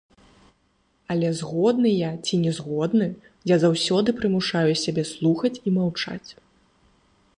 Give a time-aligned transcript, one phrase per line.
[1.15, 3.07] Але, згодны я ці не згодны,
[3.53, 6.29] я заўсёды прымушаю сябе слухаць і маўчаць.